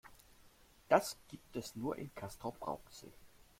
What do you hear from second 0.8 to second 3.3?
Das gibt es nur in Castrop-Rauxel